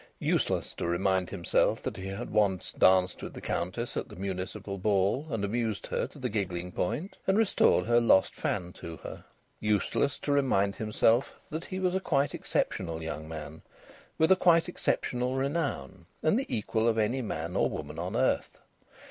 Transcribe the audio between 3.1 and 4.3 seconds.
with the Countess at the